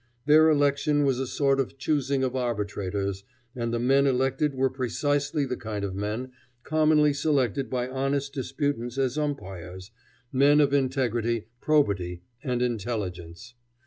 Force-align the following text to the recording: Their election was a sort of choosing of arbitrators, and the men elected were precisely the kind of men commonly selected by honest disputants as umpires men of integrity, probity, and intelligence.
Their 0.25 0.49
election 0.49 1.03
was 1.05 1.19
a 1.19 1.27
sort 1.27 1.59
of 1.59 1.77
choosing 1.77 2.23
of 2.23 2.35
arbitrators, 2.35 3.23
and 3.55 3.71
the 3.71 3.77
men 3.79 4.07
elected 4.07 4.55
were 4.55 4.71
precisely 4.71 5.45
the 5.45 5.55
kind 5.55 5.85
of 5.85 5.93
men 5.93 6.31
commonly 6.63 7.13
selected 7.13 7.69
by 7.69 7.87
honest 7.87 8.33
disputants 8.33 8.97
as 8.97 9.15
umpires 9.15 9.91
men 10.31 10.59
of 10.59 10.73
integrity, 10.73 11.49
probity, 11.59 12.23
and 12.43 12.63
intelligence. 12.63 13.53